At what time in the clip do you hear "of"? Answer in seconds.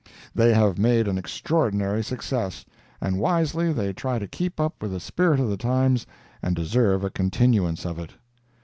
5.39-5.47, 7.85-7.99